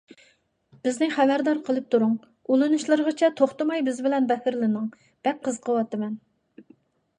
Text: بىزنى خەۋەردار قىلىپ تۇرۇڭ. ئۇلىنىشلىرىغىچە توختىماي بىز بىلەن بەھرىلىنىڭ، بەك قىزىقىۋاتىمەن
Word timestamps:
بىزنى 0.85 1.09
خەۋەردار 1.17 1.59
قىلىپ 1.67 1.91
تۇرۇڭ. 1.95 2.15
ئۇلىنىشلىرىغىچە 2.55 3.31
توختىماي 3.43 3.85
بىز 3.91 4.01
بىلەن 4.09 4.33
بەھرىلىنىڭ، 4.35 4.91
بەك 5.29 5.47
قىزىقىۋاتىمەن 5.49 6.21